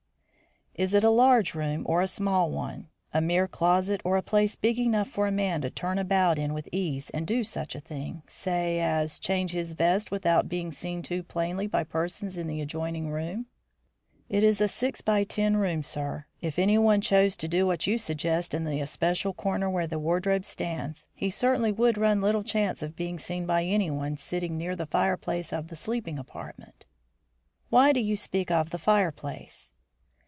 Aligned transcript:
"Is 0.75 0.93
it 0.93 1.03
a 1.03 1.09
large 1.09 1.53
room 1.53 1.83
or 1.85 2.01
a 2.01 2.07
small 2.07 2.49
one; 2.49 2.87
a 3.13 3.19
mere 3.19 3.45
closet 3.45 3.99
or 4.05 4.15
a 4.15 4.21
place 4.23 4.55
big 4.55 4.79
enough 4.79 5.09
for 5.09 5.27
a 5.27 5.31
man 5.31 5.59
to 5.61 5.69
turn 5.69 5.99
about 5.99 6.39
in 6.39 6.53
with 6.53 6.69
ease 6.71 7.09
and 7.09 7.27
do 7.27 7.43
such 7.43 7.75
a 7.75 7.81
thing, 7.81 8.23
say, 8.25 8.79
as 8.79 9.19
change 9.19 9.51
his 9.51 9.73
vest 9.73 10.11
without 10.11 10.47
being 10.47 10.71
seen 10.71 11.01
too 11.01 11.23
plainly 11.23 11.67
by 11.67 11.83
persons 11.83 12.37
in 12.37 12.47
the 12.47 12.61
adjoining 12.61 13.09
room?" 13.11 13.47
"It 14.29 14.43
is 14.43 14.61
a 14.61 14.69
six 14.69 15.01
by 15.01 15.25
ten 15.25 15.57
room, 15.57 15.83
sir. 15.83 16.25
If 16.39 16.57
anyone 16.57 17.01
chose 17.01 17.35
to 17.35 17.49
do 17.49 17.67
what 17.67 17.85
you 17.85 17.97
suggest 17.97 18.53
in 18.53 18.63
the 18.63 18.79
especial 18.79 19.33
corner 19.33 19.69
where 19.69 19.87
the 19.87 19.99
wardrobe 19.99 20.45
stands, 20.45 21.09
he 21.13 21.29
certainly 21.29 21.73
would 21.73 21.97
run 21.97 22.21
little 22.21 22.43
chance 22.45 22.81
of 22.81 22.95
being 22.95 23.19
seen 23.19 23.45
by 23.45 23.65
anyone 23.65 24.15
sitting 24.15 24.57
near 24.57 24.77
the 24.77 24.85
fireplace 24.87 25.51
of 25.51 25.67
the 25.67 25.75
sleeping 25.75 26.17
apartment." 26.17 26.85
"Why 27.69 27.91
do 27.91 27.99
you 27.99 28.15
speak 28.15 28.49
of 28.49 28.69
the 28.69 28.79
fireplace?" 28.79 29.73